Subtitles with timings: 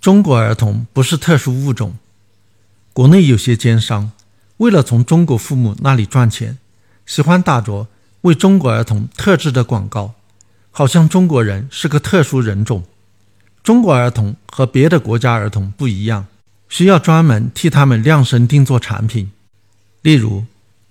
[0.00, 1.94] 中国儿童不是特殊物种。
[2.94, 4.12] 国内有些奸商
[4.56, 6.56] 为了从中国父母那里赚钱，
[7.04, 7.86] 喜欢打着
[8.22, 10.14] 为中国儿童特制的广告，
[10.70, 12.84] 好像中国人是个特殊人种。
[13.62, 16.26] 中国儿童和别的国家儿童不一样，
[16.70, 19.30] 需要专门替他们量身定做产品。
[20.00, 20.46] 例如，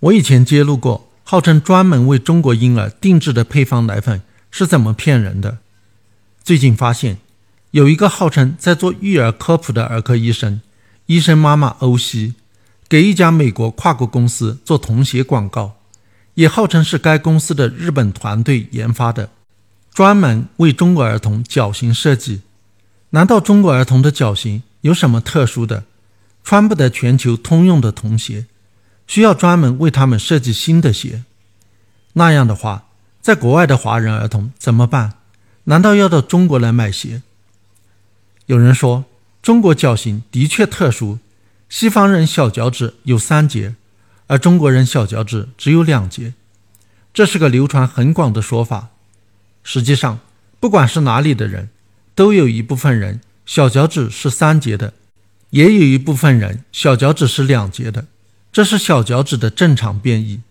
[0.00, 5.58] 我以前揭露过，号称专门为中国婴儿定制的配方奶粉是怎么骗人的。
[6.42, 7.18] 最近发现，
[7.74, 10.60] 有一个号称在做育儿科普的儿科医生，
[11.06, 12.34] 医生妈妈欧西，
[12.88, 15.74] 给一家美国跨国公司做童鞋广告，
[16.34, 19.30] 也号称是该公司的日本团队研发的，
[19.92, 22.42] 专门为中国儿童脚型设计。
[23.10, 25.82] 难道中国儿童的脚型有什么特殊的，
[26.44, 28.46] 穿不得全球通用的童鞋，
[29.08, 31.24] 需要专门为他们设计新的鞋？
[32.12, 32.84] 那样的话，
[33.20, 35.14] 在国外的华人儿童怎么办？
[35.64, 37.22] 难道要到中国来买鞋？
[38.46, 39.04] 有人说，
[39.42, 41.18] 中国脚型的确特殊，
[41.68, 43.74] 西方人小脚趾有三节，
[44.26, 46.34] 而中国人小脚趾只有两节，
[47.12, 48.90] 这是个流传很广的说法。
[49.62, 50.20] 实际上，
[50.60, 51.70] 不管是哪里的人，
[52.14, 54.92] 都有一部分人小脚趾是三节的，
[55.50, 58.06] 也有一部分人小脚趾是两节的，
[58.52, 60.42] 这是小脚趾的正常变异，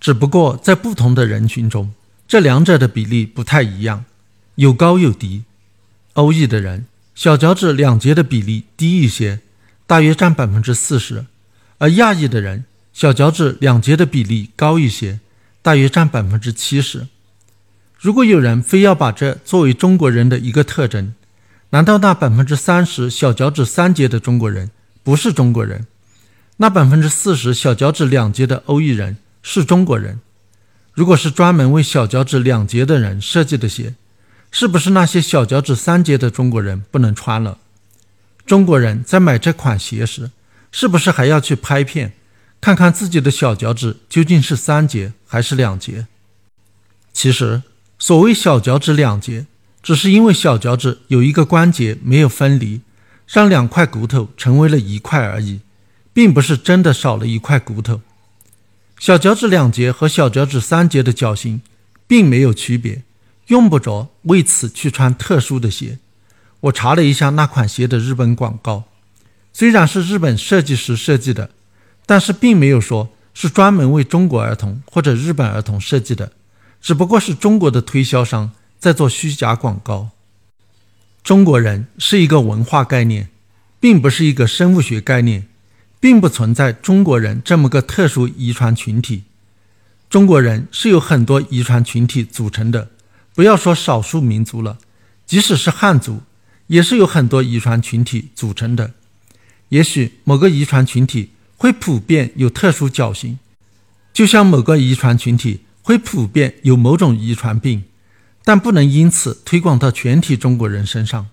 [0.00, 1.92] 只不过在不同的人群中，
[2.26, 4.04] 这两者的比例不太一样。
[4.56, 5.44] 有高有低，
[6.14, 6.86] 欧裔的人
[7.18, 9.40] 小脚趾两节的比例低一些，
[9.88, 11.24] 大约占百分之四十；
[11.78, 15.18] 而亚裔的人小脚趾两节的比例高一些，
[15.60, 17.08] 大约占百分之七十。
[17.98, 21.12] 如果有人非要把这作为中国人的一个特征，
[21.70, 24.70] 难道那百分之三十小脚趾三节的中国人
[25.02, 25.88] 不是中国人？
[26.58, 30.20] 那百分之四十小脚趾两节的欧裔人是中国人？
[30.92, 33.94] 如果是专门为小脚趾两节的人设计的鞋？
[34.50, 37.58] 是不是那些小脚趾三节的中国人不能穿了？
[38.46, 40.30] 中国人在买这款鞋时，
[40.72, 42.14] 是不是还要去拍片，
[42.60, 46.06] 看看自己的小脚趾究竟是三节还是两节？
[47.12, 47.62] 其实，
[47.98, 49.46] 所谓小脚趾两节，
[49.82, 52.80] 只是因为小脚趾有一个关节没有分离，
[53.26, 55.60] 让两块骨头成为了一块而已，
[56.12, 58.00] 并不是真的少了一块骨头。
[58.98, 61.60] 小脚趾两节和小脚趾三节的脚型
[62.06, 63.02] 并没有区别。
[63.48, 65.98] 用不着为此去穿特殊的鞋。
[66.60, 68.84] 我查了一下那款鞋的日本广告，
[69.52, 71.50] 虽然是日本设计师设计的，
[72.06, 76.32] 但是并没有说是专门为中国儿童或者日本儿童设计的，
[76.80, 80.10] 只不过是中国的推销商在做虚假广告。
[81.22, 83.28] 中国人是一个文化概念，
[83.78, 85.46] 并不是一个生物学概念，
[86.00, 89.24] 并不存在中国人这么个特殊遗传群体。
[90.10, 92.90] 中国人是由很多遗传群体组成的。
[93.38, 94.78] 不要说少数民族了，
[95.24, 96.22] 即使是汉族，
[96.66, 98.94] 也是有很多遗传群体组成的。
[99.68, 103.38] 也许某个遗传群体会普遍有特殊脚型，
[104.12, 107.84] 就像某个遗传群体会普遍有某种遗传病，
[108.42, 111.28] 但不能因此推广到全体中国人身上。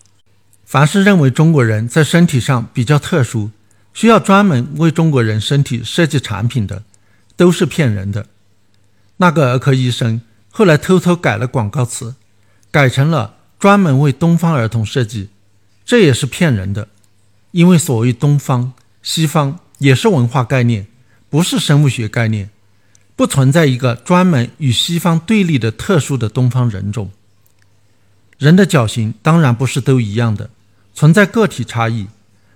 [0.63, 3.49] 凡是认为中国人在身体上比较特殊，
[3.95, 6.83] 需要专门为中国人身体设计产品的，
[7.35, 8.27] 都是骗人的。
[9.17, 10.21] 那个儿科医生。
[10.57, 12.15] 后来偷偷改了广告词，
[12.71, 15.27] 改成了专门为东方儿童设计，
[15.85, 16.87] 这也是骗人的。
[17.51, 18.71] 因为所谓东方、
[19.03, 20.87] 西方也是文化概念，
[21.29, 22.49] 不是生物学概念，
[23.17, 27.11] 不存在一个专门与西方对立的特殊的东方人种。
[28.37, 30.49] 人的脚型当然不是都一样的，
[30.93, 32.07] 存在个体差异，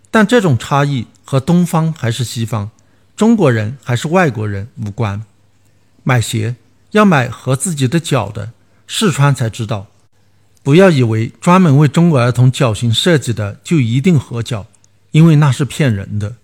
[0.09, 2.71] 但这种差异和东方还是西方、
[3.17, 5.21] 中国人还是外国人无关。
[6.03, 6.55] 买鞋。
[6.91, 8.51] 要买合自己的脚的，
[8.87, 9.87] 试穿才知道。
[10.61, 14.65] 不要以为专门为中国儿童脚型设计的就一定合脚，
[15.11, 16.35] 因为那是骗人的。